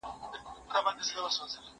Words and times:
زه 0.73 0.77
بايد 0.85 0.97
لوبه 1.13 1.31
وکړم؟! 1.35 1.65